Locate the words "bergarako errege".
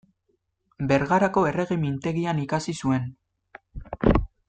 0.91-1.77